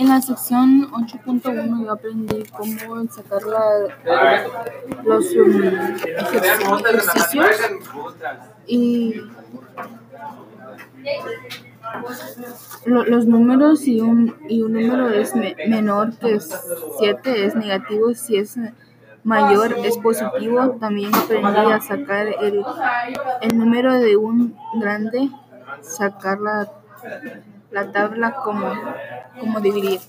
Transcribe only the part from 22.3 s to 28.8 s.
el, el número de un grande, sacar la, la tabla como,